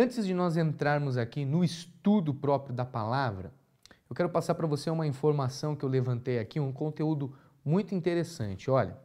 [0.00, 3.52] Antes de nós entrarmos aqui no estudo próprio da palavra,
[4.08, 8.70] eu quero passar para você uma informação que eu levantei aqui, um conteúdo muito interessante.
[8.70, 8.96] Olha,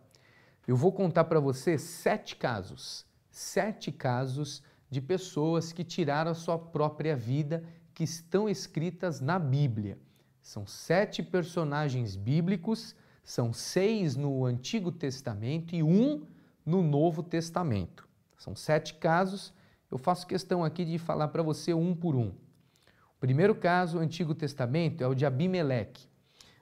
[0.68, 6.60] eu vou contar para você sete casos, sete casos de pessoas que tiraram a sua
[6.60, 9.98] própria vida que estão escritas na Bíblia.
[10.44, 16.28] São sete personagens bíblicos, são seis no Antigo Testamento e um
[16.64, 18.08] no Novo Testamento.
[18.38, 19.52] São sete casos,
[19.94, 22.30] eu faço questão aqui de falar para você um por um.
[22.30, 26.08] O primeiro caso, o Antigo Testamento, é o de Abimeleque.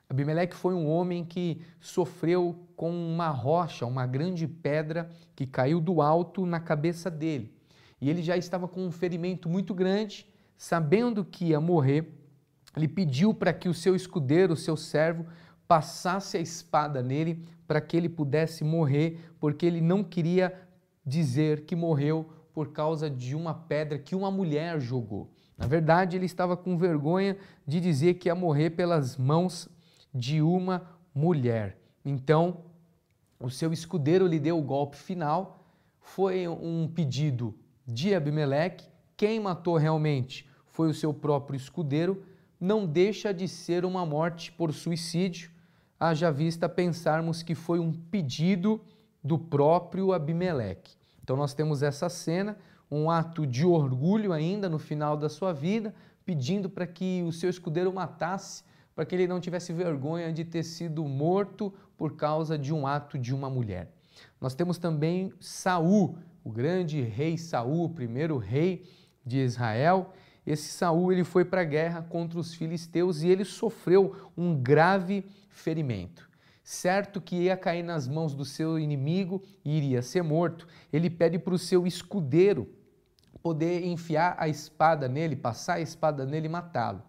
[0.10, 6.02] Abimeleque foi um homem que sofreu com uma rocha, uma grande pedra que caiu do
[6.02, 7.56] alto na cabeça dele.
[8.02, 12.14] E ele já estava com um ferimento muito grande, sabendo que ia morrer,
[12.76, 15.26] ele pediu para que o seu escudeiro, o seu servo,
[15.70, 20.54] passasse a espada nele para que ele pudesse morrer, porque ele não queria
[21.06, 25.30] dizer que morreu por causa de uma pedra que uma mulher jogou.
[25.58, 27.38] Na verdade, ele estava com vergonha
[27.68, 29.70] de dizer que ia morrer pelas mãos
[30.14, 30.82] de uma
[31.14, 31.78] mulher.
[32.04, 32.64] Então,
[33.40, 35.64] o seu escudeiro lhe deu o golpe final.
[36.00, 38.86] Foi um pedido de Abimeleque.
[39.16, 42.24] Quem matou realmente foi o seu próprio escudeiro.
[42.60, 45.52] Não deixa de ser uma morte por suicídio,
[46.00, 48.82] haja vista pensarmos que foi um pedido
[49.24, 50.96] do próprio Abimeleque.
[51.32, 52.58] Então, nós temos essa cena,
[52.92, 57.50] um ato de orgulho ainda no final da sua vida, pedindo para que o seu
[57.50, 62.74] escudeiro matasse para que ele não tivesse vergonha de ter sido morto por causa de
[62.74, 63.94] um ato de uma mulher.
[64.42, 68.86] Nós temos também Saul, o grande rei Saul, o primeiro rei
[69.26, 70.14] de Israel.
[70.46, 75.26] Esse Saul ele foi para a guerra contra os filisteus e ele sofreu um grave
[75.48, 76.30] ferimento.
[76.72, 81.38] Certo que ia cair nas mãos do seu inimigo e iria ser morto, ele pede
[81.38, 82.70] para o seu escudeiro
[83.44, 87.04] poder enfiar a espada nele, passar a espada nele e matá-lo.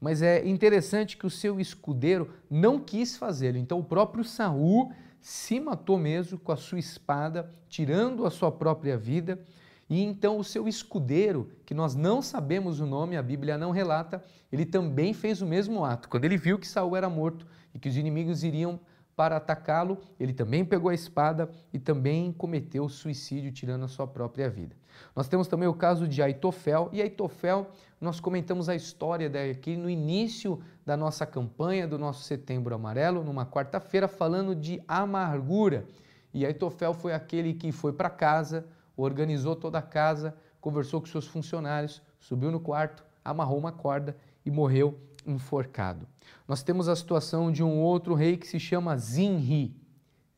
[0.00, 3.58] Mas é interessante que o seu escudeiro não quis fazê-lo.
[3.58, 4.90] Então o próprio Saul
[5.20, 9.38] se matou mesmo com a sua espada, tirando a sua própria vida.
[9.90, 14.24] E então o seu escudeiro, que nós não sabemos o nome, a Bíblia não relata,
[14.50, 16.08] ele também fez o mesmo ato.
[16.08, 18.80] Quando ele viu que Saul era morto e que os inimigos iriam
[19.14, 24.48] para atacá-lo, ele também pegou a espada e também cometeu suicídio, tirando a sua própria
[24.48, 24.74] vida.
[25.14, 27.70] Nós temos também o caso de Aitofel, e Aitofel,
[28.00, 33.46] nós comentamos a história daqui no início da nossa campanha, do nosso Setembro Amarelo, numa
[33.46, 35.86] quarta-feira, falando de amargura.
[36.32, 41.26] E Aitofel foi aquele que foi para casa, organizou toda a casa, conversou com seus
[41.26, 46.06] funcionários, subiu no quarto, amarrou uma corda e morreu enforcado.
[46.46, 49.74] Nós temos a situação de um outro rei que se chama Zinri.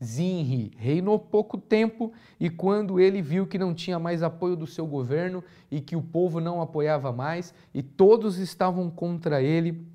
[0.02, 4.86] Zinri reinou pouco tempo e quando ele viu que não tinha mais apoio do seu
[4.86, 9.86] governo e que o povo não apoiava mais e todos estavam contra ele,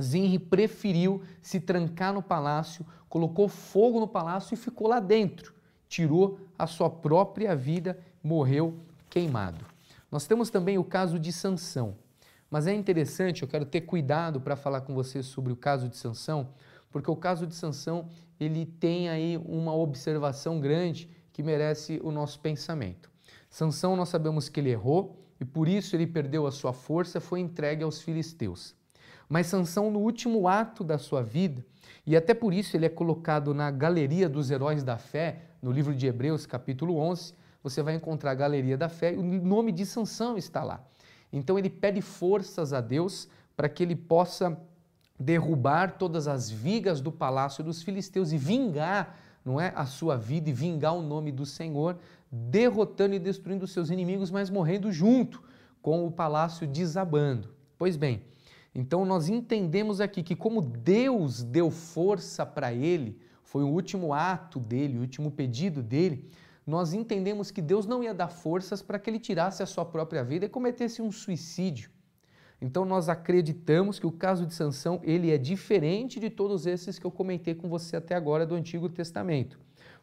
[0.00, 5.52] Zinri preferiu se trancar no palácio, colocou fogo no palácio e ficou lá dentro.
[5.88, 8.78] Tirou a sua própria vida, morreu
[9.08, 9.64] queimado.
[10.10, 11.96] Nós temos também o caso de Sansão.
[12.50, 15.96] Mas é interessante, eu quero ter cuidado para falar com você sobre o caso de
[15.96, 16.48] Sansão,
[16.90, 18.08] porque o caso de Sansão,
[18.40, 23.08] ele tem aí uma observação grande que merece o nosso pensamento.
[23.48, 27.38] Sansão, nós sabemos que ele errou e por isso ele perdeu a sua força, foi
[27.38, 28.74] entregue aos filisteus.
[29.28, 31.64] Mas Sansão, no último ato da sua vida,
[32.04, 35.94] e até por isso ele é colocado na galeria dos heróis da fé, no livro
[35.94, 39.86] de Hebreus, capítulo 11, você vai encontrar a galeria da fé e o nome de
[39.86, 40.84] Sansão está lá.
[41.32, 44.58] Então ele pede forças a Deus para que ele possa
[45.18, 50.48] derrubar todas as vigas do palácio dos filisteus e vingar, não é, a sua vida
[50.48, 51.98] e vingar o nome do Senhor,
[52.30, 55.42] derrotando e destruindo seus inimigos, mas morrendo junto
[55.82, 57.50] com o palácio desabando.
[57.76, 58.22] Pois bem,
[58.74, 64.60] então nós entendemos aqui que como Deus deu força para ele, foi o último ato
[64.60, 66.30] dele, o último pedido dele,
[66.70, 70.22] nós entendemos que Deus não ia dar forças para que ele tirasse a sua própria
[70.22, 71.90] vida e cometesse um suicídio.
[72.62, 77.04] Então nós acreditamos que o caso de Sansão, ele é diferente de todos esses que
[77.04, 79.58] eu comentei com você até agora do Antigo Testamento.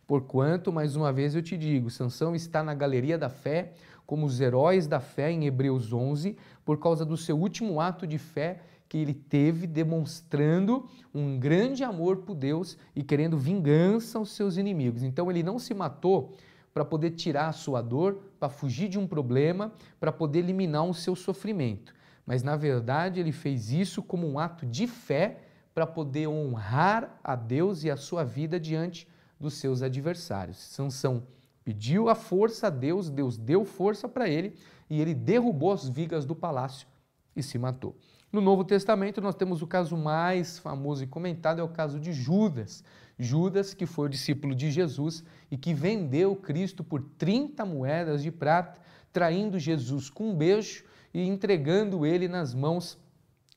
[0.05, 3.73] Porquanto, mais uma vez eu te digo, Sansão está na galeria da fé,
[4.05, 8.17] como os heróis da fé em Hebreus 11, por causa do seu último ato de
[8.17, 8.59] fé
[8.89, 15.03] que ele teve demonstrando um grande amor por Deus e querendo vingança aos seus inimigos.
[15.03, 16.35] Então ele não se matou
[16.77, 20.93] para poder tirar a sua dor, para fugir de um problema, para poder eliminar o
[20.93, 21.91] seu sofrimento.
[22.23, 25.39] Mas na verdade ele fez isso como um ato de fé
[25.73, 29.07] para poder honrar a Deus e a sua vida diante
[29.39, 30.59] dos seus adversários.
[30.59, 31.23] Sansão
[31.63, 34.55] pediu a força a Deus, Deus deu força para ele
[34.87, 36.87] e ele derrubou as vigas do palácio
[37.35, 37.95] e se matou.
[38.31, 42.13] No Novo Testamento, nós temos o caso mais famoso e comentado, é o caso de
[42.13, 42.83] Judas.
[43.17, 48.31] Judas, que foi o discípulo de Jesus e que vendeu Cristo por 30 moedas de
[48.31, 48.79] prata,
[49.11, 50.83] traindo Jesus com um beijo
[51.13, 52.97] e entregando ele nas mãos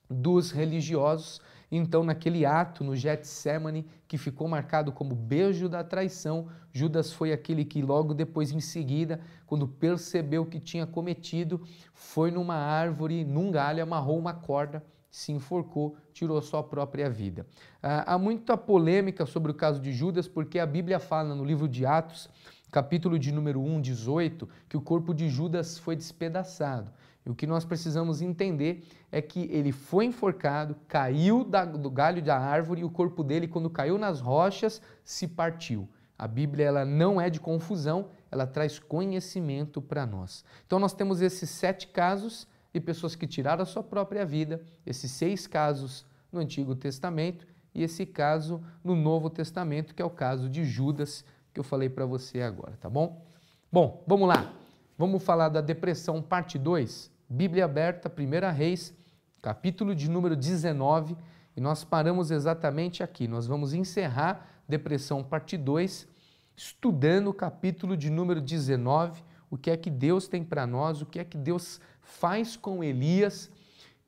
[0.08, 1.40] dos religiosos.
[1.70, 7.64] Então, naquele ato no Getsemane, que ficou marcado como beijo da traição, Judas foi aquele
[7.64, 11.60] que logo depois, em seguida, quando percebeu que tinha cometido,
[11.94, 17.46] foi numa árvore, num galho, amarrou uma corda, se enforcou, tirou sua própria vida.
[17.82, 21.66] Ah, há muita polêmica sobre o caso de Judas, porque a Bíblia fala no livro
[21.68, 22.28] de Atos,
[22.70, 26.92] capítulo de número 1, 18, que o corpo de Judas foi despedaçado.
[27.26, 32.22] E o que nós precisamos entender é que ele foi enforcado, caiu da, do galho
[32.22, 35.88] da árvore e o corpo dele, quando caiu nas rochas, se partiu.
[36.16, 40.44] A Bíblia ela não é de confusão, ela traz conhecimento para nós.
[40.66, 45.10] Então nós temos esses sete casos de pessoas que tiraram a sua própria vida, esses
[45.10, 50.48] seis casos no Antigo Testamento e esse caso no Novo Testamento, que é o caso
[50.48, 53.24] de Judas, que eu falei para você agora, tá bom?
[53.72, 54.52] Bom, vamos lá.
[54.96, 57.10] Vamos falar da depressão, parte 2.
[57.28, 58.94] Bíblia aberta, 1 Reis,
[59.40, 61.16] capítulo de número 19,
[61.56, 63.26] e nós paramos exatamente aqui.
[63.26, 66.08] Nós vamos encerrar depressão, parte 2,
[66.56, 71.06] estudando o capítulo de número 19, o que é que Deus tem para nós, o
[71.06, 71.80] que é que Deus
[72.10, 73.50] faz com Elias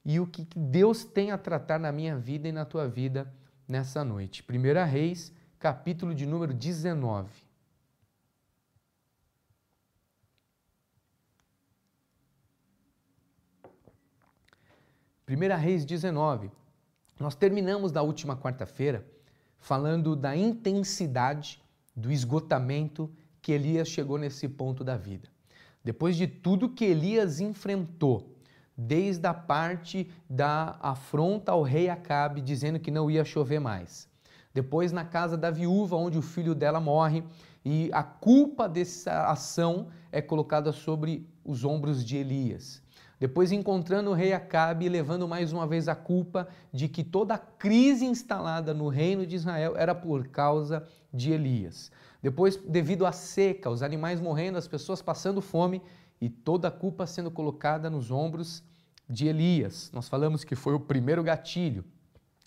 [0.04, 3.32] e o que Deus tem a tratar na minha vida e na tua vida
[3.66, 4.44] nessa noite.
[4.48, 7.30] 1 Reis, capítulo de número 19.
[15.28, 16.50] 1 Reis 19.
[17.18, 19.06] Nós terminamos da última quarta-feira
[19.58, 21.62] falando da intensidade
[21.94, 23.10] do esgotamento
[23.40, 25.31] que Elias chegou nesse ponto da vida.
[25.84, 28.36] Depois de tudo que Elias enfrentou,
[28.76, 34.08] desde a parte da afronta ao rei Acabe, dizendo que não ia chover mais.
[34.54, 37.24] Depois, na casa da viúva, onde o filho dela morre,
[37.64, 42.81] e a culpa dessa ação é colocada sobre os ombros de Elias.
[43.22, 47.34] Depois encontrando o rei Acabe e levando mais uma vez a culpa de que toda
[47.34, 50.84] a crise instalada no reino de Israel era por causa
[51.14, 51.92] de Elias.
[52.20, 55.80] Depois, devido à seca, os animais morrendo, as pessoas passando fome
[56.20, 58.64] e toda a culpa sendo colocada nos ombros
[59.08, 59.88] de Elias.
[59.94, 61.84] Nós falamos que foi o primeiro gatilho.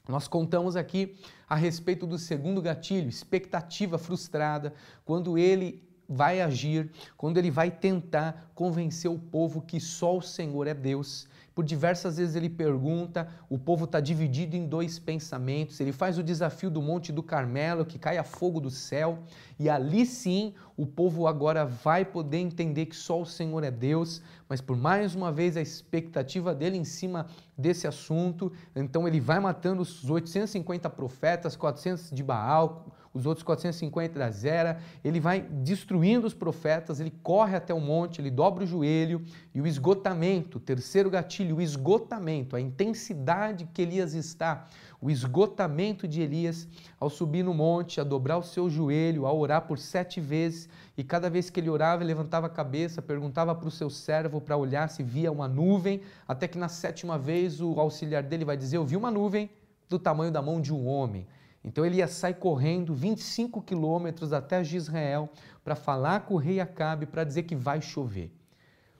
[0.09, 1.15] Nós contamos aqui
[1.47, 4.73] a respeito do segundo gatilho, expectativa frustrada,
[5.05, 10.67] quando ele vai agir, quando ele vai tentar convencer o povo que só o Senhor
[10.67, 11.27] é Deus.
[11.55, 15.79] Por diversas vezes ele pergunta, o povo está dividido em dois pensamentos.
[15.79, 19.19] Ele faz o desafio do Monte do Carmelo, que cai a fogo do céu,
[19.57, 24.21] e ali sim o povo agora vai poder entender que só o Senhor é Deus,
[24.49, 27.25] mas por mais uma vez a expectativa dele em cima
[27.57, 34.19] desse assunto, então ele vai matando os 850 profetas, 400 de Baal, os outros 450
[34.19, 38.67] da Zera, ele vai destruindo os profetas, ele corre até o monte, ele dobra o
[38.67, 39.23] joelho
[39.53, 44.67] e o esgotamento, terceiro gatilho, o esgotamento, a intensidade que Elias está,
[44.99, 46.67] o esgotamento de Elias
[46.99, 50.67] ao subir no monte, a dobrar o seu joelho, a orar por sete vezes,
[50.97, 54.41] e cada vez que ele orava, ele levantava a cabeça, perguntava para o seu servo
[54.41, 58.57] para olhar se via uma nuvem, até que na sétima vez o auxiliar dele vai
[58.57, 59.49] dizer: Eu vi uma nuvem
[59.87, 61.25] do tamanho da mão de um homem.
[61.65, 65.27] Então ele ia sair correndo 25 quilômetros até Israel
[65.63, 68.31] para falar com o rei Acabe para dizer que vai chover.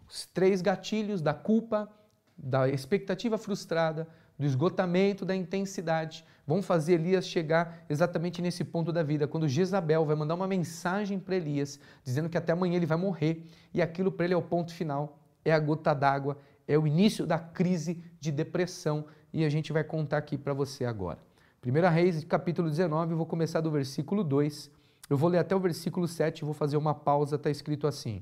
[0.10, 1.88] Os três gatilhos da culpa,
[2.36, 4.08] da expectativa frustrada,
[4.38, 10.04] do esgotamento, da intensidade, vão fazer Elias chegar exatamente nesse ponto da vida, quando Jezabel
[10.04, 14.12] vai mandar uma mensagem para Elias, dizendo que até amanhã ele vai morrer, e aquilo
[14.12, 18.04] para ele é o ponto final, é a gota d'água, é o início da crise
[18.20, 21.20] de depressão, e a gente vai contar aqui para você agora.
[21.66, 24.70] 1 Reis, capítulo 19, eu vou começar do versículo 2.
[25.10, 28.22] Eu vou ler até o versículo 7 e vou fazer uma pausa, está escrito assim.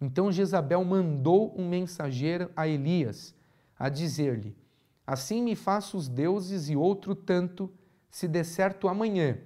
[0.00, 3.34] Então Jezabel mandou um mensageiro a Elias,
[3.76, 4.56] a dizer-lhe:
[5.04, 7.72] Assim me faço os deuses e outro tanto,
[8.08, 9.36] se der certo amanhã,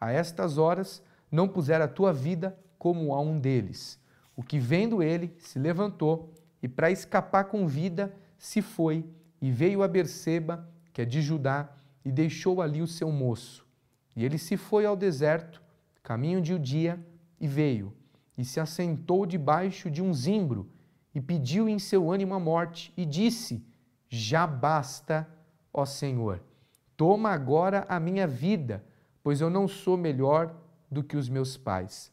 [0.00, 3.98] a estas horas, não puser a tua vida como a um deles.
[4.36, 9.04] O que vendo ele, se levantou e para escapar com vida, se foi
[9.42, 11.68] e veio a Berseba, que é de Judá,
[12.06, 13.66] e deixou ali o seu moço.
[14.14, 15.60] E ele se foi ao deserto,
[16.04, 17.04] caminho de um dia,
[17.40, 17.92] e veio,
[18.38, 20.70] e se assentou debaixo de um zimbro,
[21.12, 23.66] e pediu em seu ânimo a morte, e disse:
[24.08, 25.28] Já basta,
[25.74, 26.40] ó Senhor,
[26.96, 28.84] toma agora a minha vida,
[29.20, 30.54] pois eu não sou melhor
[30.88, 32.12] do que os meus pais.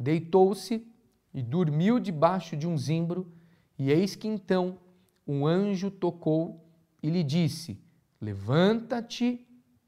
[0.00, 0.86] Deitou-se
[1.34, 3.30] e dormiu debaixo de um zimbro,
[3.78, 4.78] E eis que então
[5.26, 6.64] um anjo tocou
[7.02, 7.78] e lhe disse:
[8.22, 9.44] Levanta-te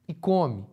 [0.09, 0.67] e come.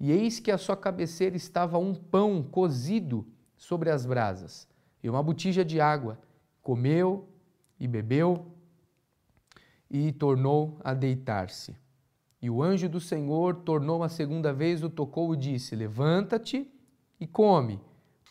[0.00, 3.24] E eis que à sua cabeceira estava um pão cozido
[3.56, 4.68] sobre as brasas
[5.00, 6.18] e uma botija de água.
[6.60, 7.28] Comeu
[7.78, 8.46] e bebeu
[9.88, 11.76] e tornou a deitar-se.
[12.42, 16.68] E o anjo do Senhor tornou a segunda vez, o tocou e disse: Levanta-te
[17.20, 17.80] e come,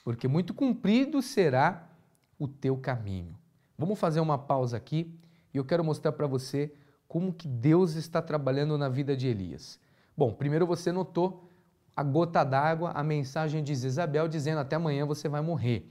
[0.03, 1.89] porque muito comprido será
[2.37, 3.35] o teu caminho.
[3.77, 5.17] Vamos fazer uma pausa aqui
[5.53, 6.73] e eu quero mostrar para você
[7.07, 9.79] como que Deus está trabalhando na vida de Elias.
[10.17, 11.49] Bom, primeiro você notou
[11.95, 15.89] a gota d'água, a mensagem de Isabel dizendo até amanhã você vai morrer.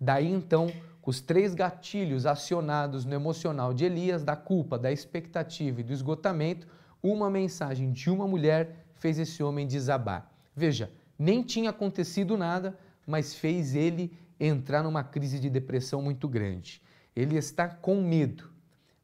[0.00, 5.80] Daí então, com os três gatilhos acionados no emocional de Elias, da culpa, da expectativa
[5.80, 6.66] e do esgotamento,
[7.02, 10.30] uma mensagem de uma mulher fez esse homem desabar.
[10.54, 16.82] Veja, nem tinha acontecido nada, mas fez ele entrar numa crise de depressão muito grande.
[17.16, 18.50] Ele está com medo,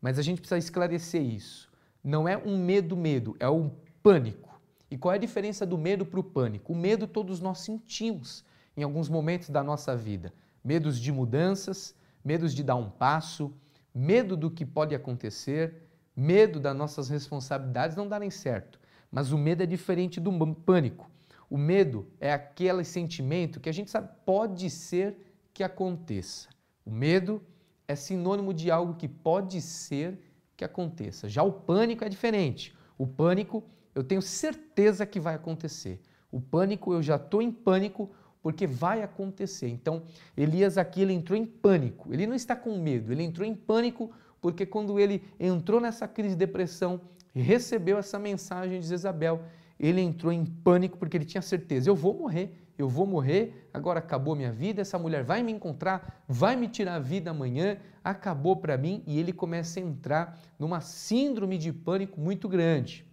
[0.04, 1.72] mas a gente precisa esclarecer isso.
[2.04, 3.70] Não é um medo-medo, é um
[4.02, 4.60] pânico.
[4.90, 6.74] E qual é a diferença do medo para o pânico?
[6.74, 8.44] O medo todos nós sentimos
[8.76, 10.30] em alguns momentos da nossa vida.
[10.62, 13.50] Medos de mudanças, medos de dar um passo,
[13.94, 18.78] medo do que pode acontecer, medo das nossas responsabilidades não darem certo.
[19.10, 21.10] Mas o medo é diferente do pânico.
[21.48, 25.16] O medo é aquele sentimento que a gente sabe pode ser
[25.54, 26.50] que aconteça.
[26.84, 27.40] O medo
[27.86, 30.18] é sinônimo de algo que pode ser
[30.56, 31.28] que aconteça.
[31.28, 32.74] Já o pânico é diferente.
[32.96, 33.62] O pânico
[33.94, 36.00] eu tenho certeza que vai acontecer.
[36.30, 38.10] O pânico eu já estou em pânico
[38.42, 39.68] porque vai acontecer.
[39.68, 40.02] Então
[40.36, 42.12] Elias aqui ele entrou em pânico.
[42.12, 43.12] Ele não está com medo.
[43.12, 44.10] Ele entrou em pânico
[44.40, 47.00] porque quando ele entrou nessa crise de depressão
[47.34, 49.42] recebeu essa mensagem de Jezabel,
[49.78, 53.98] ele entrou em pânico porque ele tinha certeza: eu vou morrer, eu vou morrer, agora
[54.00, 58.56] acabou minha vida, essa mulher vai me encontrar, vai me tirar a vida amanhã, acabou
[58.56, 63.06] para mim e ele começa a entrar numa síndrome de pânico muito grande.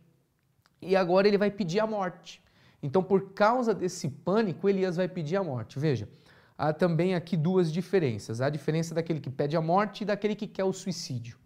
[0.81, 2.41] E agora ele vai pedir a morte.
[2.81, 5.77] Então, por causa desse pânico, Elias vai pedir a morte.
[5.77, 6.09] Veja,
[6.57, 8.41] há também aqui duas diferenças.
[8.41, 11.37] A diferença daquele que pede a morte e daquele que quer o suicídio.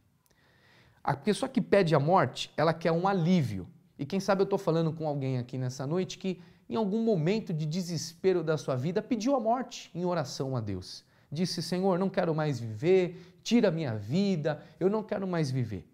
[1.04, 3.68] A pessoa que pede a morte, ela quer um alívio.
[4.00, 7.54] E quem sabe eu estou falando com alguém aqui nessa noite que, em algum momento
[7.54, 11.04] de desespero da sua vida, pediu a morte em oração a Deus.
[11.32, 15.88] Disse: Senhor, não quero mais viver, tira minha vida, eu não quero mais viver.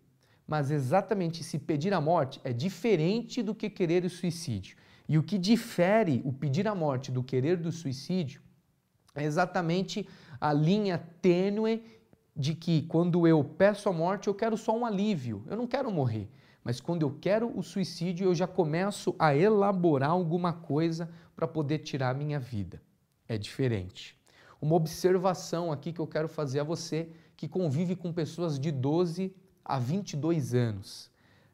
[0.47, 4.75] Mas exatamente se pedir a morte é diferente do que querer o suicídio.
[5.07, 8.41] E o que difere o pedir a morte do querer do suicídio
[9.13, 10.07] é exatamente
[10.39, 11.83] a linha tênue
[12.35, 15.91] de que quando eu peço a morte, eu quero só um alívio, eu não quero
[15.91, 16.29] morrer.
[16.63, 21.79] Mas quando eu quero o suicídio, eu já começo a elaborar alguma coisa para poder
[21.79, 22.81] tirar a minha vida.
[23.27, 24.15] É diferente.
[24.61, 29.35] Uma observação aqui que eu quero fazer a você que convive com pessoas de 12
[29.65, 31.09] a 22 anos.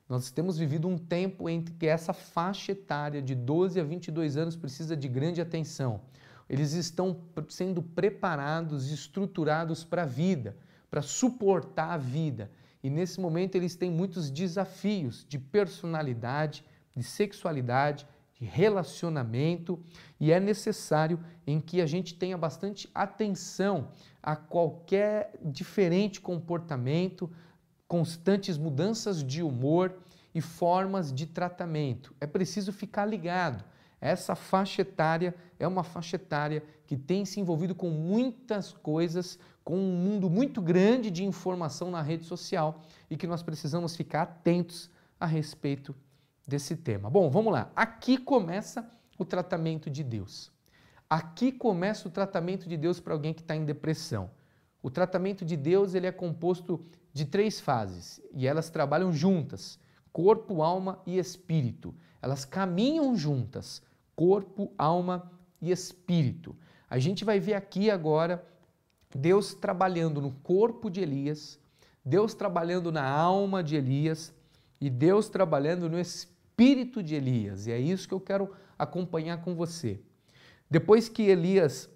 [0.09, 4.55] Nós temos vivido um tempo em que essa faixa etária de 12 a 22 anos
[4.55, 6.01] precisa de grande atenção.
[6.49, 10.55] Eles estão sendo preparados, estruturados para a vida,
[10.89, 12.49] para suportar a vida.
[12.87, 16.63] E nesse momento eles têm muitos desafios de personalidade,
[16.95, 18.07] de sexualidade,
[18.39, 19.77] de relacionamento,
[20.17, 23.89] e é necessário em que a gente tenha bastante atenção
[24.23, 27.29] a qualquer diferente comportamento,
[27.89, 29.97] constantes mudanças de humor
[30.33, 32.15] e formas de tratamento.
[32.21, 33.65] É preciso ficar ligado.
[33.99, 39.37] Essa faixa etária é uma faixa etária que tem se envolvido com muitas coisas,
[39.67, 44.21] com um mundo muito grande de informação na rede social e que nós precisamos ficar
[44.21, 45.93] atentos a respeito
[46.47, 47.09] desse tema.
[47.09, 47.69] Bom, vamos lá.
[47.75, 50.53] Aqui começa o tratamento de Deus.
[51.09, 54.29] Aqui começa o tratamento de Deus para alguém que está em depressão.
[54.81, 59.77] O tratamento de Deus ele é composto de três fases e elas trabalham juntas:
[60.13, 61.93] corpo, alma e espírito.
[62.21, 63.81] Elas caminham juntas:
[64.15, 65.29] corpo, alma
[65.61, 66.55] e espírito.
[66.89, 68.47] A gente vai ver aqui agora
[69.15, 71.59] Deus trabalhando no corpo de Elias,
[72.03, 74.33] Deus trabalhando na alma de Elias
[74.79, 77.67] e Deus trabalhando no espírito de Elias.
[77.67, 79.99] E é isso que eu quero acompanhar com você.
[80.69, 81.89] Depois que Elias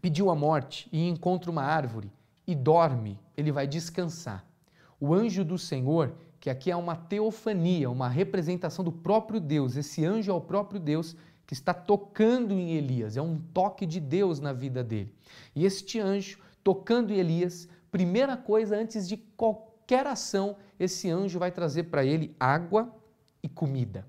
[0.00, 2.12] pediu a morte e encontra uma árvore
[2.46, 4.44] e dorme, ele vai descansar.
[5.00, 10.04] O anjo do Senhor, que aqui é uma teofania, uma representação do próprio Deus, esse
[10.04, 14.40] anjo é o próprio Deus que está tocando em Elias, é um toque de Deus
[14.40, 15.14] na vida dele.
[15.54, 21.52] E este anjo tocando em Elias, primeira coisa antes de qualquer ação, esse anjo vai
[21.52, 22.92] trazer para ele água
[23.40, 24.04] e comida.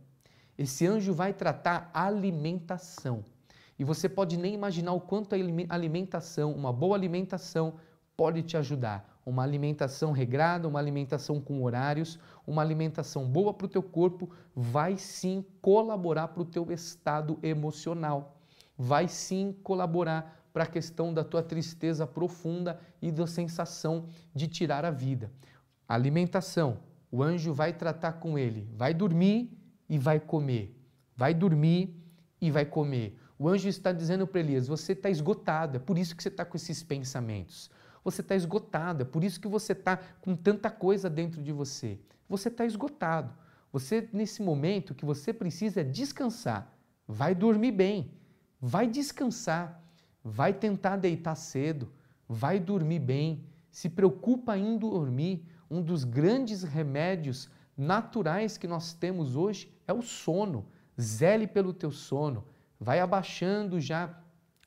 [0.57, 3.23] Esse anjo vai tratar alimentação.
[3.77, 5.37] E você pode nem imaginar o quanto a
[5.69, 7.75] alimentação, uma boa alimentação,
[8.15, 9.16] pode te ajudar.
[9.27, 12.17] Uma alimentação regrada, uma alimentação com horários,
[12.47, 18.39] uma alimentação boa para o teu corpo, vai sim colaborar para o teu estado emocional,
[18.77, 24.85] vai sim colaborar para a questão da tua tristeza profunda e da sensação de tirar
[24.85, 25.29] a vida.
[25.89, 26.79] alimentação,
[27.11, 29.51] o anjo vai tratar com ele, vai dormir
[29.89, 30.73] e vai comer,
[31.17, 32.01] vai dormir
[32.39, 33.19] e vai comer.
[33.37, 36.45] O anjo está dizendo para Elias: você está esgotado, é por isso que você está
[36.45, 37.69] com esses pensamentos.
[38.07, 41.99] Você está esgotado, é por isso que você está com tanta coisa dentro de você.
[42.29, 43.33] Você está esgotado.
[43.69, 46.73] Você, nesse momento, que você precisa é descansar.
[47.05, 48.13] Vai dormir bem,
[48.61, 49.83] vai descansar,
[50.23, 51.91] vai tentar deitar cedo,
[52.29, 55.45] vai dormir bem, se preocupa em dormir.
[55.69, 60.65] Um dos grandes remédios naturais que nós temos hoje é o sono.
[60.97, 62.45] Zele pelo teu sono.
[62.79, 64.17] Vai abaixando já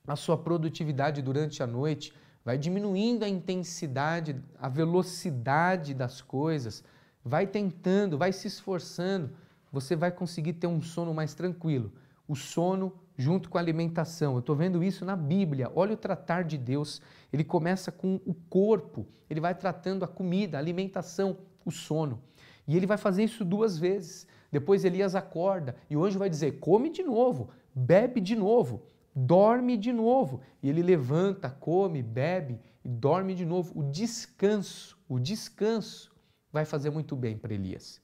[0.05, 6.83] a sua produtividade durante a noite, vai diminuindo a intensidade, a velocidade das coisas,
[7.23, 9.31] vai tentando, vai se esforçando,
[9.71, 11.93] você vai conseguir ter um sono mais tranquilo.
[12.27, 14.33] O sono junto com a alimentação.
[14.33, 15.71] Eu estou vendo isso na Bíblia.
[15.75, 17.01] Olha o tratar de Deus.
[17.31, 22.19] Ele começa com o corpo, ele vai tratando a comida, a alimentação, o sono.
[22.67, 24.27] E ele vai fazer isso duas vezes.
[24.51, 28.83] Depois Elias acorda e o anjo vai dizer: come de novo, bebe de novo
[29.15, 30.41] dorme de novo.
[30.61, 33.77] E ele levanta, come, bebe e dorme de novo.
[33.77, 36.11] O descanso, o descanso
[36.51, 38.01] vai fazer muito bem para Elias.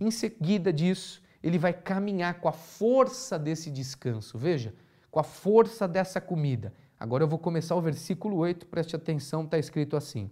[0.00, 4.38] Em seguida disso, ele vai caminhar com a força desse descanso.
[4.38, 4.74] Veja,
[5.10, 6.72] com a força dessa comida.
[6.98, 10.30] Agora eu vou começar o versículo 8, preste atenção, está escrito assim.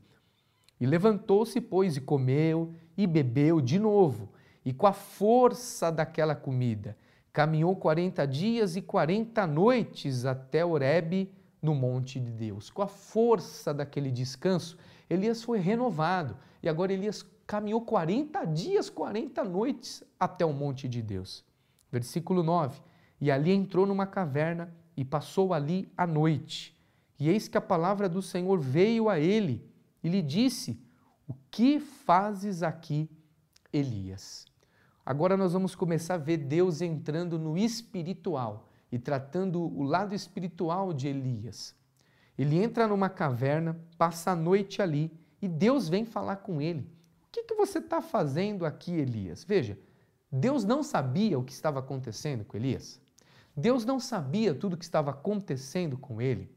[0.80, 4.32] E levantou-se, pois, e comeu e bebeu de novo,
[4.64, 6.96] e com a força daquela comida
[7.32, 11.32] caminhou 40 dias e 40 noites até Horebe,
[11.62, 12.70] no monte de Deus.
[12.70, 19.44] Com a força daquele descanso, Elias foi renovado e agora Elias caminhou 40 dias, 40
[19.44, 21.44] noites até o monte de Deus.
[21.90, 22.80] Versículo 9:
[23.20, 26.76] E ali entrou numa caverna e passou ali a noite.
[27.18, 29.68] E eis que a palavra do Senhor veio a ele
[30.02, 30.80] e lhe disse:
[31.28, 33.10] O que fazes aqui,
[33.72, 34.49] Elias?
[35.10, 40.92] Agora nós vamos começar a ver Deus entrando no espiritual e tratando o lado espiritual
[40.92, 41.74] de Elias.
[42.38, 45.10] Ele entra numa caverna, passa a noite ali
[45.42, 46.82] e Deus vem falar com ele.
[47.26, 49.42] O que, que você está fazendo aqui, Elias?
[49.42, 49.76] Veja,
[50.30, 53.00] Deus não sabia o que estava acontecendo com Elias.
[53.56, 56.54] Deus não sabia tudo o que estava acontecendo com ele.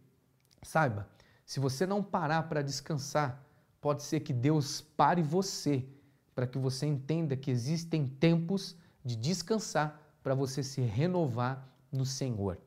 [0.62, 1.10] Saiba,
[1.44, 3.44] se você não parar para descansar,
[3.82, 5.84] pode ser que Deus pare você
[6.34, 12.58] para que você entenda que existem tempos de descansar para você se renovar no Senhor.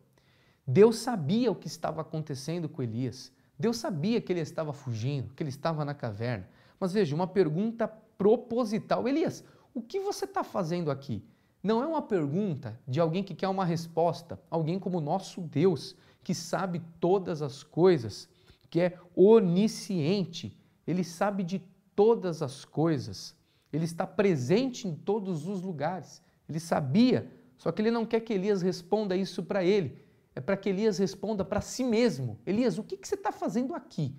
[0.66, 3.32] Deus sabia o que estava acontecendo com Elias.
[3.58, 6.48] Deus sabia que ele estava fugindo, que ele estava na caverna.
[6.78, 11.24] Mas veja, uma pergunta proposital: Elias, o que você está fazendo aqui?
[11.62, 16.34] Não é uma pergunta de alguém que quer uma resposta, alguém como nosso Deus, que
[16.34, 18.28] sabe todas as coisas,
[18.70, 21.60] que é onisciente, ele sabe de
[21.94, 23.34] todas as coisas.
[23.72, 26.22] Ele está presente em todos os lugares.
[26.48, 29.98] Ele sabia, só que ele não quer que Elias responda isso para ele.
[30.34, 32.38] É para que Elias responda para si mesmo.
[32.44, 34.14] Elias, o que, que você está fazendo aqui?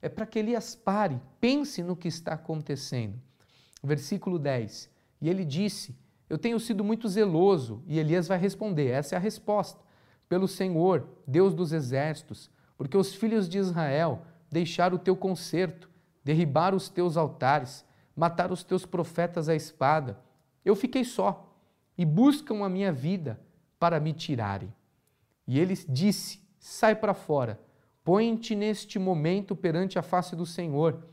[0.00, 3.20] É para que Elias pare, pense no que está acontecendo.
[3.82, 4.90] Versículo 10.
[5.20, 5.96] E ele disse:
[6.28, 7.82] Eu tenho sido muito zeloso.
[7.86, 9.80] E Elias vai responder: essa é a resposta.
[10.28, 15.90] Pelo Senhor, Deus dos exércitos, porque os filhos de Israel deixaram o teu conserto,
[16.22, 17.84] derribaram os teus altares,
[18.18, 20.18] matar os teus profetas à espada.
[20.64, 21.54] Eu fiquei só
[21.96, 23.40] e buscam a minha vida
[23.78, 24.74] para me tirarem.
[25.46, 27.60] E ele disse: Sai para fora,
[28.02, 31.06] põe-te neste momento perante a face do Senhor.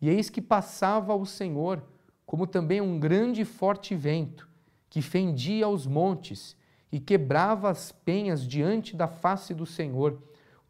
[0.00, 1.80] E eis que passava o Senhor,
[2.26, 4.48] como também um grande e forte vento,
[4.90, 6.56] que fendia os montes
[6.90, 10.20] e quebrava as penhas diante da face do Senhor.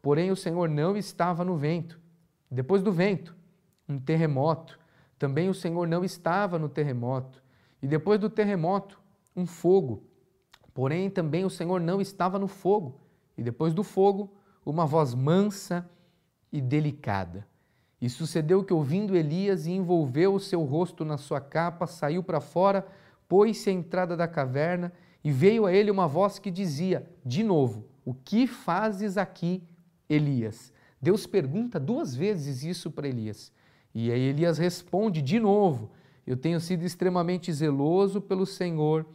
[0.03, 1.99] Porém, o Senhor não estava no vento.
[2.49, 3.35] Depois do vento,
[3.87, 4.79] um terremoto
[5.19, 7.43] também o Senhor não estava no terremoto.
[7.81, 8.99] E depois do terremoto,
[9.35, 10.03] um fogo.
[10.73, 13.01] Porém, também o Senhor não estava no fogo.
[13.37, 14.33] E depois do fogo,
[14.65, 15.87] uma voz mansa
[16.51, 17.45] e delicada.
[18.01, 22.39] E sucedeu que, ouvindo Elias, e envolveu o seu rosto na sua capa, saiu para
[22.39, 22.87] fora,
[23.27, 27.85] pôs-se à entrada da caverna, e veio a ele uma voz que dizia, de novo:
[28.05, 29.61] O que fazes aqui,
[30.07, 30.71] Elias?
[31.01, 33.51] Deus pergunta duas vezes isso para Elias.
[33.93, 35.91] E aí Elias responde de novo:
[36.25, 39.05] Eu tenho sido extremamente zeloso pelo Senhor,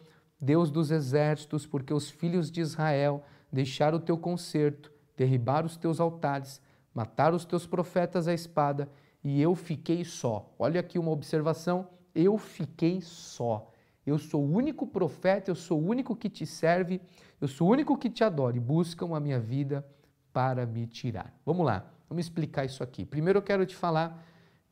[0.40, 6.00] Deus dos exércitos, porque os filhos de Israel deixaram o teu conserto, derribaram os teus
[6.00, 6.60] altares,
[6.92, 8.88] mataram os teus profetas à espada
[9.22, 10.52] e eu fiquei só.
[10.58, 13.70] Olha aqui uma observação: eu fiquei só.
[14.06, 17.00] Eu sou o único profeta, eu sou o único que te serve,
[17.40, 19.86] eu sou o único que te adora e buscam a minha vida
[20.30, 21.32] para me tirar.
[21.46, 23.06] Vamos lá, vamos explicar isso aqui.
[23.06, 24.22] Primeiro eu quero te falar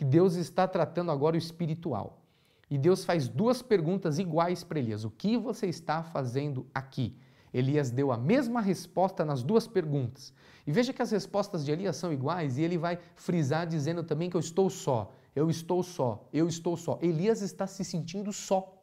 [0.02, 2.20] que Deus está tratando agora o espiritual.
[2.68, 7.16] E Deus faz duas perguntas iguais para Elias: O que você está fazendo aqui?
[7.54, 10.34] Elias deu a mesma resposta nas duas perguntas.
[10.66, 14.28] E veja que as respostas de Elias são iguais e ele vai frisar dizendo também
[14.28, 16.98] que eu estou só, eu estou só, eu estou só.
[17.00, 18.82] Elias está se sentindo só.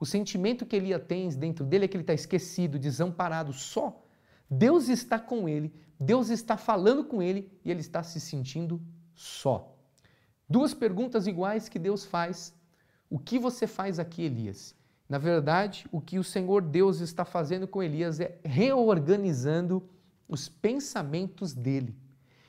[0.00, 4.02] O sentimento que Elias tem dentro dele é que ele está esquecido, desamparado, só.
[4.48, 8.80] Deus está com ele, Deus está falando com ele e ele está se sentindo
[9.14, 9.73] só.
[10.54, 12.54] Duas perguntas iguais que Deus faz.
[13.10, 14.72] O que você faz aqui, Elias?
[15.08, 19.82] Na verdade, o que o Senhor Deus está fazendo com Elias é reorganizando
[20.28, 21.92] os pensamentos dele.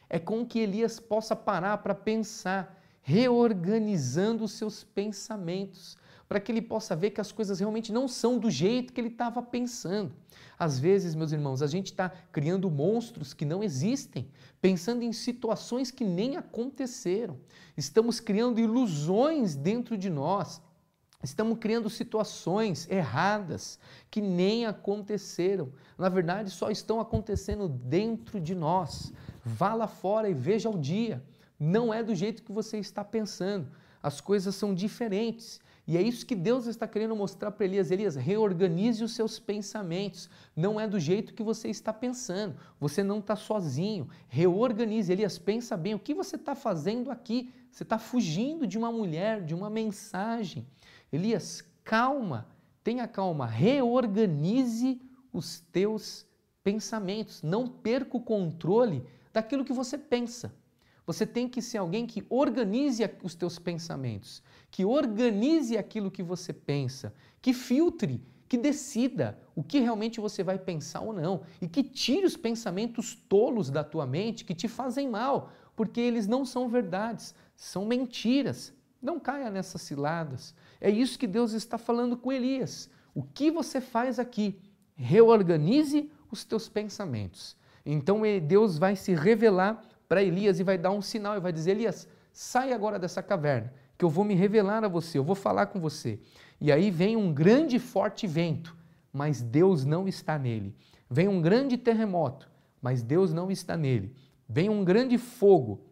[0.08, 6.62] É com que Elias possa parar para pensar, reorganizando os seus pensamentos, para que ele
[6.62, 10.14] possa ver que as coisas realmente não são do jeito que ele estava pensando.
[10.58, 14.30] Às vezes, meus irmãos, a gente está criando monstros que não existem,
[14.62, 17.38] pensando em situações que nem aconteceram.
[17.78, 20.62] Estamos criando ilusões dentro de nós.
[21.24, 23.80] Estamos criando situações erradas
[24.12, 25.72] que nem aconteceram.
[25.98, 29.12] Na verdade, só estão acontecendo dentro de nós.
[29.44, 31.24] Vá lá fora e veja o dia.
[31.60, 33.68] Não é do jeito que você está pensando.
[34.04, 35.60] As coisas são diferentes.
[35.88, 37.92] E é isso que Deus está querendo mostrar para Elias.
[37.92, 40.30] Elias, reorganize os seus pensamentos.
[40.56, 42.56] Não é do jeito que você está pensando.
[42.80, 44.10] Você não está sozinho.
[44.28, 45.12] Reorganize.
[45.12, 45.94] Elias, pensa bem.
[45.94, 47.54] O que você está fazendo aqui?
[47.72, 50.66] Você está fugindo de uma mulher, de uma mensagem.
[51.12, 52.48] Elias, calma,
[52.84, 55.00] tenha calma, reorganize
[55.32, 56.26] os teus
[56.64, 60.52] pensamentos, não perca o controle daquilo que você pensa.
[61.06, 64.42] Você tem que ser alguém que organize os teus pensamentos,
[64.72, 70.58] que organize aquilo que você pensa, que filtre, que decida o que realmente você vai
[70.58, 75.10] pensar ou não e que tire os pensamentos tolos da tua mente que te fazem
[75.10, 78.74] mal, porque eles não são verdades, são mentiras.
[79.02, 80.56] Não caia nessas ciladas.
[80.82, 82.90] É isso que Deus está falando com Elias.
[83.14, 84.60] O que você faz aqui?
[84.96, 87.56] Reorganize os teus pensamentos.
[87.86, 91.72] Então Deus vai se revelar para Elias e vai dar um sinal e vai dizer:
[91.72, 95.68] Elias, sai agora dessa caverna, que eu vou me revelar a você, eu vou falar
[95.68, 96.20] com você.
[96.60, 98.76] E aí vem um grande forte vento,
[99.12, 100.76] mas Deus não está nele.
[101.10, 102.50] Vem um grande terremoto,
[102.82, 104.16] mas Deus não está nele.
[104.48, 105.86] Vem um grande fogo,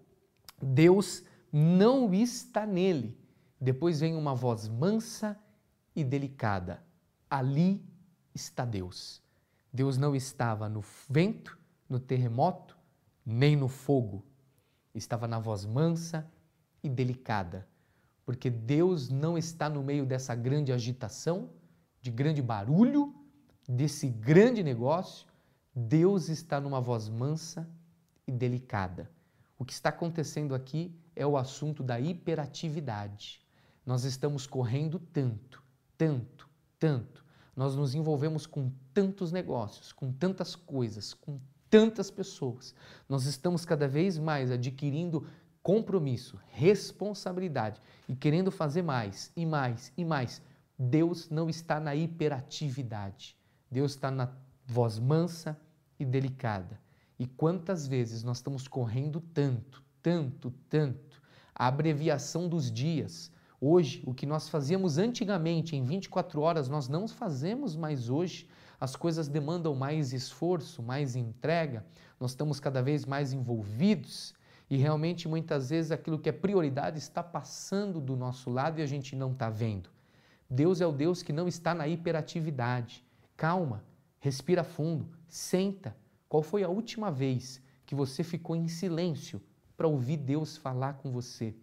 [0.62, 3.18] Deus não está nele.
[3.60, 5.40] Depois vem uma voz mansa
[5.96, 6.84] e delicada.
[7.30, 7.84] Ali
[8.34, 9.22] está Deus.
[9.72, 11.58] Deus não estava no vento,
[11.90, 12.78] no terremoto,
[13.26, 14.26] nem no fogo.
[14.94, 16.30] Estava na voz mansa
[16.84, 17.68] e delicada.
[18.26, 21.50] Porque Deus não está no meio dessa grande agitação,
[22.02, 23.14] de grande barulho,
[23.68, 25.28] desse grande negócio.
[25.76, 27.70] Deus está numa voz mansa
[28.28, 29.10] e delicada.
[29.58, 33.42] O que está acontecendo aqui é o assunto da hiperatividade.
[33.86, 35.64] Nós estamos correndo tanto,
[35.98, 37.26] tanto, tanto.
[37.56, 41.40] Nós nos envolvemos com tantos negócios, com tantas coisas, com
[41.74, 42.76] tantas pessoas.
[43.10, 45.26] Nós estamos cada vez mais adquirindo
[45.64, 50.40] compromisso, responsabilidade e querendo fazer mais e mais e mais.
[50.78, 53.36] Deus não está na hiperatividade.
[53.72, 54.30] Deus está na
[54.64, 55.60] voz mansa
[56.00, 56.80] e delicada.
[57.18, 61.20] E quantas vezes nós estamos correndo tanto, tanto, tanto,
[61.56, 63.32] a abreviação dos dias.
[63.60, 68.48] Hoje, o que nós fazíamos antigamente em 24 horas, nós não fazemos mais hoje.
[68.84, 71.86] As coisas demandam mais esforço, mais entrega,
[72.20, 74.36] nós estamos cada vez mais envolvidos
[74.70, 78.86] e realmente muitas vezes aquilo que é prioridade está passando do nosso lado e a
[78.86, 79.90] gente não está vendo.
[80.50, 83.06] Deus é o Deus que não está na hiperatividade.
[83.38, 83.86] Calma,
[84.20, 85.96] respira fundo, senta.
[86.28, 89.42] Qual foi a última vez que você ficou em silêncio
[89.78, 91.56] para ouvir Deus falar com você?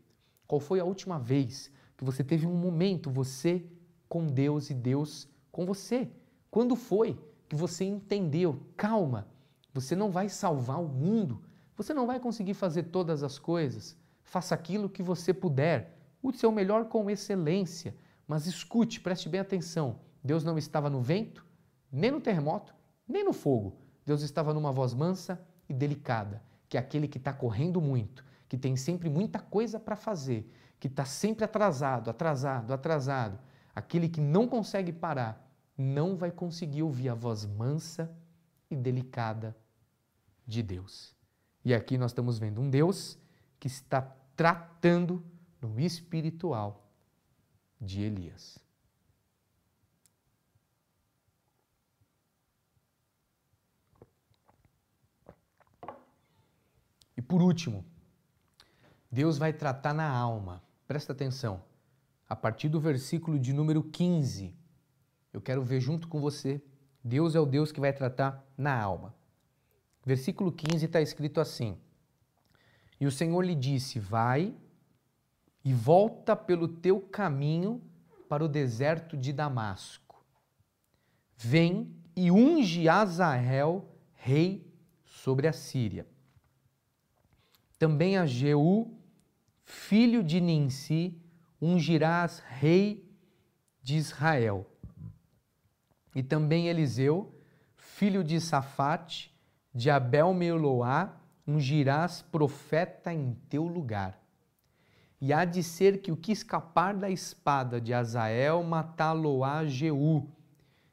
[0.47, 3.63] Qual foi a última vez que você teve um momento, você
[4.09, 6.11] com Deus e Deus com você?
[6.51, 8.61] Quando foi que você entendeu?
[8.77, 9.29] Calma,
[9.73, 11.43] você não vai salvar o mundo,
[11.77, 13.97] você não vai conseguir fazer todas as coisas.
[14.23, 20.01] Faça aquilo que você puder, o seu melhor com excelência, mas escute, preste bem atenção.
[20.23, 21.45] Deus não estava no vento,
[21.91, 22.75] nem no terremoto,
[23.09, 23.79] nem no fogo.
[24.05, 28.57] Deus estava numa voz mansa e delicada que é aquele que está correndo muito, que
[28.57, 33.41] tem sempre muita coisa para fazer, que está sempre atrasado, atrasado, atrasado,
[33.75, 35.50] aquele que não consegue parar,
[35.81, 38.15] não vai conseguir ouvir a voz mansa
[38.71, 39.57] e delicada
[40.47, 41.17] de Deus.
[41.65, 43.19] E aqui nós estamos vendo um Deus
[43.59, 44.03] que está
[44.37, 45.25] tratando
[45.61, 46.87] no espiritual
[47.81, 48.59] de Elias.
[57.17, 57.85] E por último,
[59.11, 60.63] Deus vai tratar na alma.
[60.87, 61.63] Presta atenção.
[62.29, 64.55] A partir do versículo de número 15,
[65.33, 66.63] eu quero ver junto com você.
[67.03, 69.15] Deus é o Deus que vai tratar na alma.
[70.05, 71.79] Versículo 15 está escrito assim:
[73.01, 74.55] E o Senhor lhe disse: Vai
[75.65, 77.83] e volta pelo teu caminho
[78.29, 80.25] para o deserto de Damasco.
[81.37, 84.67] Vem e unge Azael, rei
[85.05, 86.07] sobre a Síria.
[87.79, 88.95] Também a Jeú,
[89.65, 91.19] filho de Ninsi,
[91.61, 93.11] ungirás rei
[93.83, 94.70] de Israel.
[96.21, 97.35] E também Eliseu,
[97.79, 99.35] filho de Safate,
[99.75, 104.23] de Abel Meloá, ungirás profeta em teu lugar.
[105.19, 110.29] E há de ser que o que escapar da espada de Azael matá-lo-á Jeú,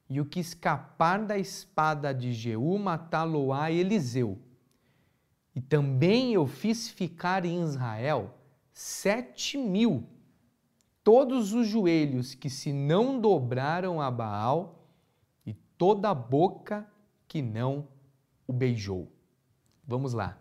[0.10, 4.40] e o que escapar da espada de Jeú matá-lo-á Eliseu.
[5.54, 8.34] E também eu fiz ficar em Israel
[8.72, 10.08] sete mil,
[11.04, 14.77] todos os joelhos que se não dobraram a Baal,
[15.78, 16.88] toda a boca
[17.28, 17.88] que não
[18.48, 19.12] o beijou.
[19.86, 20.38] Vamos lá.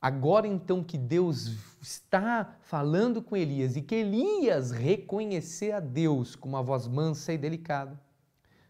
[0.00, 6.48] Agora então que Deus está falando com Elias e que Elias reconhecer a Deus com
[6.48, 8.00] uma voz mansa e delicada,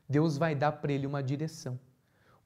[0.08, 1.78] Deus vai dar para ele uma direção.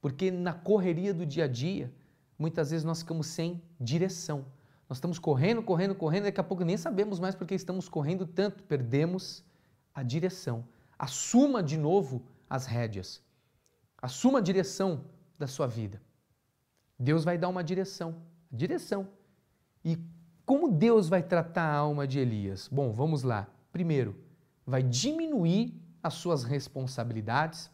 [0.00, 1.92] Porque na correria do dia a dia,
[2.38, 4.46] muitas vezes nós ficamos sem direção.
[4.88, 8.64] Nós estamos correndo, correndo, correndo, daqui a pouco nem sabemos mais porque estamos correndo tanto,
[8.64, 9.44] perdemos
[9.94, 10.64] a direção.
[10.98, 13.22] Assuma de novo as rédeas.
[14.00, 15.04] Assuma a direção
[15.38, 16.00] da sua vida.
[16.98, 19.08] Deus vai dar uma direção direção.
[19.84, 19.98] E
[20.44, 22.68] como Deus vai tratar a alma de Elias?
[22.70, 23.48] Bom, vamos lá.
[23.72, 24.16] Primeiro,
[24.66, 27.70] vai diminuir as suas responsabilidades,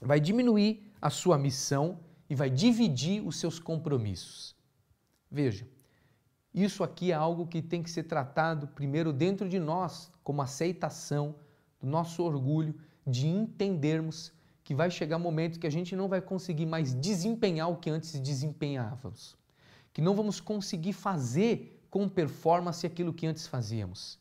[0.00, 4.54] vai diminuir a sua missão e vai dividir os seus compromissos.
[5.30, 5.66] Veja,
[6.54, 11.34] isso aqui é algo que tem que ser tratado primeiro dentro de nós, como aceitação
[11.80, 12.74] do nosso orgulho
[13.06, 14.32] de entendermos
[14.66, 18.20] que vai chegar momento que a gente não vai conseguir mais desempenhar o que antes
[18.20, 19.34] desempenhávamos
[19.96, 24.18] que não vamos conseguir fazer com performance aquilo que antes fazíamos.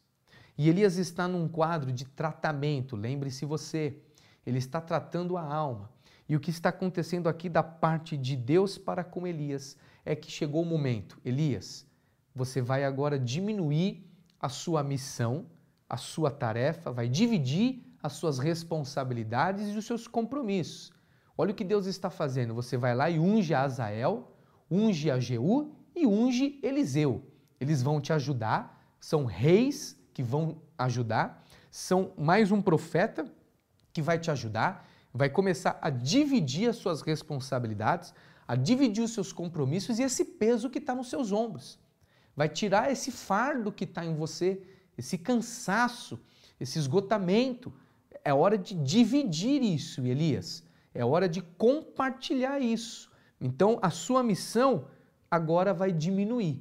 [0.58, 3.97] E Elias está num quadro de tratamento, lembre-se você,
[4.45, 5.91] ele está tratando a alma.
[6.29, 10.31] E o que está acontecendo aqui da parte de Deus para com Elias é que
[10.31, 11.86] chegou o momento, Elias,
[12.34, 15.45] você vai agora diminuir a sua missão,
[15.89, 20.93] a sua tarefa, vai dividir as suas responsabilidades e os seus compromissos.
[21.37, 22.53] Olha o que Deus está fazendo.
[22.53, 24.31] Você vai lá e unge Azael,
[24.69, 27.23] unge a Jeú e unge Eliseu.
[27.59, 33.25] Eles vão te ajudar, são reis que vão ajudar, são mais um profeta
[33.91, 38.13] que vai te ajudar, vai começar a dividir as suas responsabilidades,
[38.47, 41.79] a dividir os seus compromissos e esse peso que está nos seus ombros.
[42.35, 44.61] Vai tirar esse fardo que está em você,
[44.97, 46.19] esse cansaço,
[46.59, 47.73] esse esgotamento.
[48.25, 50.63] É hora de dividir isso, Elias.
[50.95, 53.11] É hora de compartilhar isso.
[53.39, 54.85] Então, a sua missão
[55.29, 56.59] agora vai diminuir.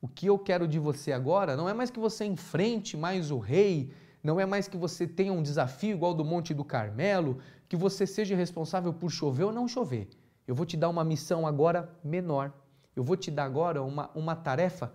[0.00, 3.38] O que eu quero de você agora não é mais que você enfrente mais o
[3.38, 3.90] rei,
[4.22, 8.06] não é mais que você tenha um desafio igual do Monte do Carmelo, que você
[8.06, 10.08] seja responsável por chover ou não chover.
[10.46, 12.52] Eu vou te dar uma missão agora menor.
[12.94, 14.92] Eu vou te dar agora uma, uma tarefa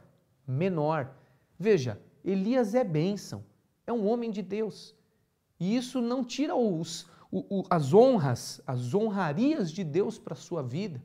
[0.47, 1.11] menor.
[1.57, 3.43] Veja, Elias é bênção,
[3.85, 4.95] é um homem de Deus.
[5.59, 10.37] E isso não tira os, o, o, as honras, as honrarias de Deus para a
[10.37, 11.01] sua vida,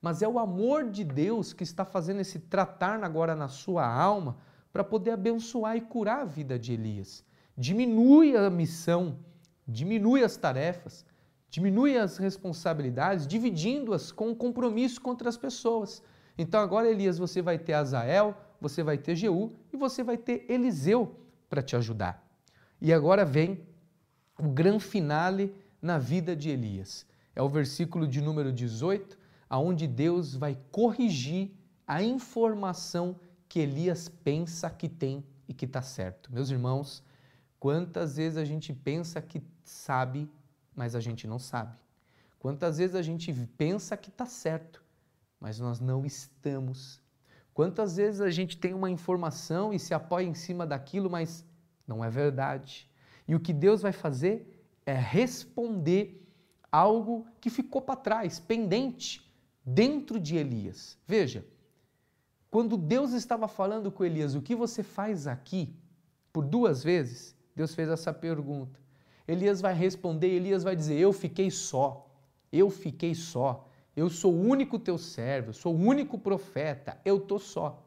[0.00, 4.36] mas é o amor de Deus que está fazendo esse tratar agora na sua alma
[4.72, 7.24] para poder abençoar e curar a vida de Elias.
[7.56, 9.18] Diminui a missão,
[9.66, 11.04] diminui as tarefas,
[11.50, 16.02] diminui as responsabilidades, dividindo-as com compromisso contra as pessoas.
[16.38, 20.44] Então agora, Elias, você vai ter Azael, você vai ter Jeú e você vai ter
[20.48, 22.22] Eliseu para te ajudar.
[22.80, 23.66] E agora vem
[24.38, 27.06] o grande finale na vida de Elias.
[27.34, 29.18] É o versículo de número 18,
[29.48, 31.50] aonde Deus vai corrigir
[31.86, 33.18] a informação
[33.48, 36.32] que Elias pensa que tem e que está certo.
[36.32, 37.02] Meus irmãos,
[37.60, 40.28] quantas vezes a gente pensa que sabe,
[40.74, 41.76] mas a gente não sabe?
[42.38, 44.82] Quantas vezes a gente pensa que está certo,
[45.40, 47.00] mas nós não estamos?
[47.54, 51.44] Quantas vezes a gente tem uma informação e se apoia em cima daquilo, mas
[51.86, 52.88] não é verdade?
[53.28, 56.22] E o que Deus vai fazer é responder
[56.70, 59.30] algo que ficou para trás, pendente,
[59.64, 60.98] dentro de Elias.
[61.06, 61.44] Veja,
[62.50, 65.74] Quando Deus estava falando com Elias, o que você faz aqui?
[66.32, 68.80] Por duas vezes, Deus fez essa pergunta.
[69.28, 72.08] Elias vai responder, Elias vai dizer: Eu fiquei só,
[72.52, 77.38] eu fiquei só, eu sou o único teu servo, sou o único profeta, eu tô
[77.38, 77.82] só.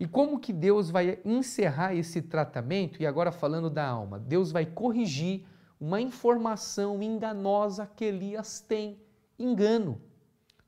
[0.00, 3.02] E como que Deus vai encerrar esse tratamento?
[3.02, 5.44] E agora falando da alma, Deus vai corrigir
[5.80, 9.00] uma informação enganosa que Elias tem.
[9.38, 10.00] Engano.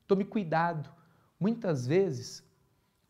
[0.05, 0.89] Tome cuidado.
[1.39, 2.43] Muitas vezes,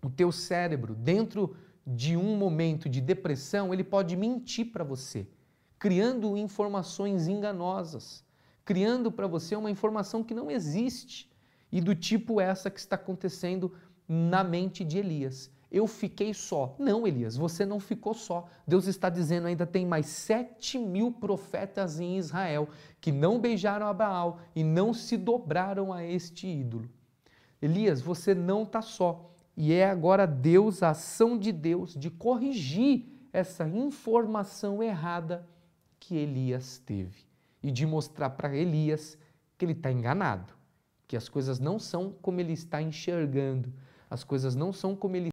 [0.04, 1.56] o teu cérebro, dentro
[1.86, 5.28] de um momento de depressão, ele pode mentir para você,
[5.80, 8.24] criando informações enganosas,
[8.64, 11.32] criando para você uma informação que não existe
[11.72, 13.74] e do tipo essa que está acontecendo
[14.08, 16.76] na mente de Elias eu fiquei só.
[16.78, 18.48] Não, Elias, você não ficou só.
[18.68, 22.68] Deus está dizendo ainda tem mais sete mil profetas em Israel
[23.00, 26.90] que não beijaram a Baal e não se dobraram a este ídolo.
[27.62, 29.32] Elias, você não está só.
[29.56, 35.48] E é agora Deus, a ação de Deus, de corrigir essa informação errada
[36.00, 37.26] que Elias teve
[37.64, 39.18] e de mostrar para Elias
[39.58, 40.54] que ele está enganado,
[41.08, 43.72] que as coisas não são como ele está enxergando,
[44.10, 45.31] as coisas não são como ele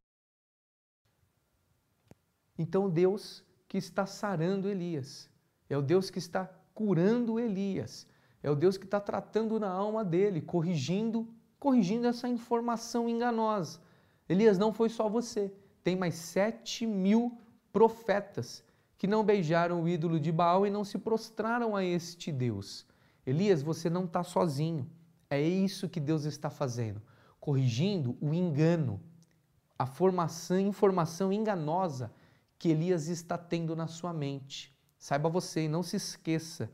[2.58, 5.30] então, Deus que está sarando Elias,
[5.70, 8.06] é o Deus que está curando Elias,
[8.42, 13.80] é o Deus que está tratando na alma dele, corrigindo, corrigindo essa informação enganosa.
[14.28, 15.52] Elias, não foi só você,
[15.84, 17.38] tem mais sete mil
[17.72, 18.64] profetas
[18.96, 22.84] que não beijaram o ídolo de Baal e não se prostraram a este Deus.
[23.24, 24.90] Elias, você não está sozinho.
[25.30, 27.00] É isso que Deus está fazendo,
[27.38, 29.00] corrigindo o engano,
[29.78, 32.10] a formação, informação enganosa
[32.58, 34.74] que Elias está tendo na sua mente.
[34.98, 36.70] Saiba você e não se esqueça,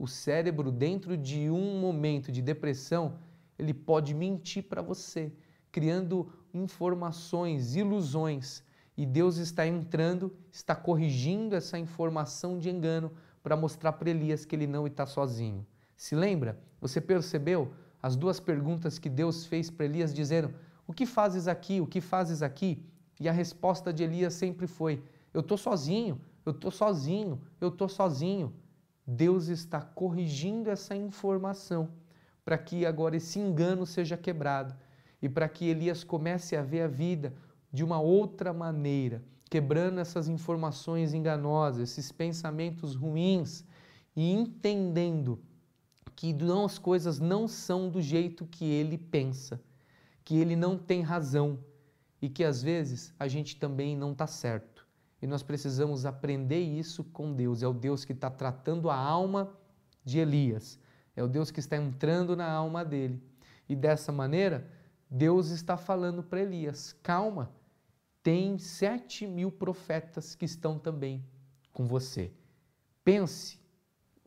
[0.00, 3.18] o cérebro dentro de um momento de depressão,
[3.58, 5.30] ele pode mentir para você,
[5.70, 8.62] criando informações, ilusões,
[8.96, 13.12] e Deus está entrando, está corrigindo essa informação de engano
[13.42, 15.66] para mostrar para Elias que ele não está sozinho.
[15.96, 16.58] Se lembra?
[16.80, 20.54] Você percebeu as duas perguntas que Deus fez para Elias dizendo:
[20.86, 21.80] "O que fazes aqui?
[21.80, 22.82] O que fazes aqui?"
[23.20, 27.88] E a resposta de Elias sempre foi: eu estou sozinho, eu estou sozinho, eu estou
[27.88, 28.54] sozinho.
[29.06, 31.90] Deus está corrigindo essa informação
[32.44, 34.74] para que agora esse engano seja quebrado
[35.20, 37.34] e para que Elias comece a ver a vida
[37.72, 43.64] de uma outra maneira, quebrando essas informações enganosas, esses pensamentos ruins
[44.16, 45.40] e entendendo
[46.16, 49.60] que as coisas não são do jeito que ele pensa,
[50.24, 51.58] que ele não tem razão
[52.20, 54.79] e que às vezes a gente também não está certo.
[55.22, 57.62] E nós precisamos aprender isso com Deus.
[57.62, 59.52] É o Deus que está tratando a alma
[60.04, 60.78] de Elias.
[61.14, 63.22] É o Deus que está entrando na alma dele.
[63.68, 64.66] E dessa maneira,
[65.10, 67.52] Deus está falando para Elias: calma,
[68.22, 71.24] tem sete mil profetas que estão também
[71.72, 72.32] com você.
[73.04, 73.58] Pense,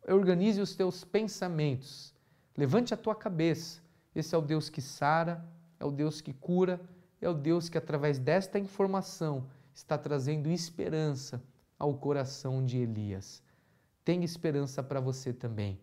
[0.08, 2.14] organize os teus pensamentos,
[2.56, 3.82] levante a tua cabeça.
[4.16, 5.44] Esse é o Deus que sara,
[5.80, 6.80] é o Deus que cura,
[7.20, 11.44] é o Deus que, através desta informação, está trazendo esperança
[11.78, 13.42] ao coração de Elias.
[14.06, 15.80] Tem esperança para você também.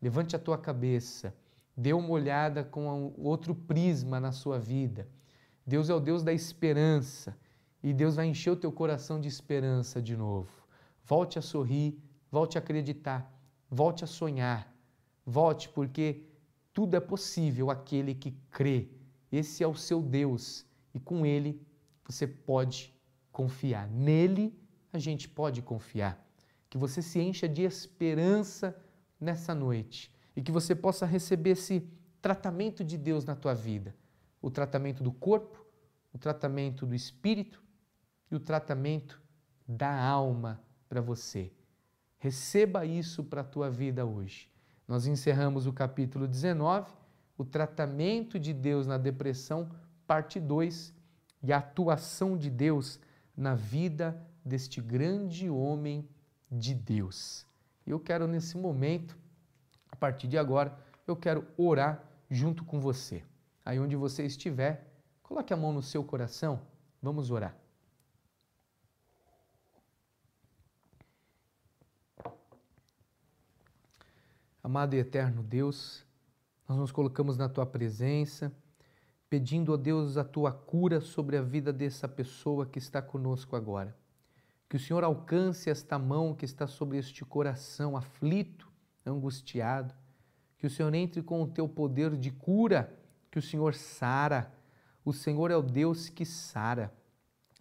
[0.00, 1.34] Levante a tua cabeça,
[1.76, 5.08] dê uma olhada com outro prisma na sua vida.
[5.66, 7.36] Deus é o Deus da esperança
[7.82, 10.50] e Deus vai encher o teu coração de esperança de novo.
[11.04, 11.98] Volte a sorrir,
[12.30, 13.32] volte a acreditar,
[13.70, 14.72] volte a sonhar.
[15.24, 16.24] Volte porque
[16.72, 18.88] tudo é possível aquele que crê.
[19.30, 21.60] Esse é o seu Deus e com ele
[22.04, 22.92] você pode
[23.32, 23.88] confiar.
[23.88, 24.58] Nele
[24.92, 26.24] a gente pode confiar.
[26.68, 28.76] Que você se encha de esperança
[29.20, 31.88] nessa noite e que você possa receber esse
[32.22, 33.94] tratamento de Deus na tua vida.
[34.40, 35.64] O tratamento do corpo,
[36.12, 37.62] o tratamento do espírito
[38.30, 39.20] e o tratamento
[39.66, 41.52] da alma para você.
[42.18, 44.50] Receba isso para a tua vida hoje.
[44.86, 46.90] Nós encerramos o capítulo 19,
[47.38, 49.70] o tratamento de Deus na depressão,
[50.06, 50.92] parte 2,
[51.42, 53.00] e a atuação de Deus
[53.40, 56.06] na vida deste grande homem
[56.52, 57.46] de Deus.
[57.86, 59.18] Eu quero nesse momento,
[59.90, 63.24] a partir de agora, eu quero orar junto com você.
[63.64, 66.60] Aí onde você estiver, coloque a mão no seu coração,
[67.00, 67.56] vamos orar.
[74.62, 76.04] Amado e eterno Deus,
[76.68, 78.54] nós nos colocamos na tua presença
[79.30, 83.96] pedindo a Deus a tua cura sobre a vida dessa pessoa que está conosco agora.
[84.68, 88.68] Que o Senhor alcance esta mão que está sobre este coração aflito,
[89.06, 89.94] angustiado.
[90.58, 92.92] Que o Senhor entre com o teu poder de cura,
[93.30, 94.52] que o Senhor sara.
[95.04, 96.92] O Senhor é o Deus que sara.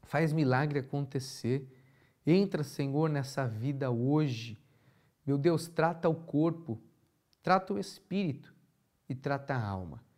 [0.04, 1.72] Faz milagre acontecer.
[2.26, 4.58] Entra, Senhor, nessa vida hoje.
[5.24, 6.82] Meu Deus, trata o corpo,
[7.44, 8.54] trata o espírito
[9.08, 10.09] e trata a alma.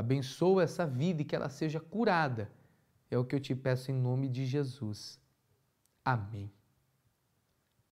[0.00, 2.50] Abençoa essa vida e que ela seja curada.
[3.10, 5.20] É o que eu te peço em nome de Jesus.
[6.02, 6.50] Amém.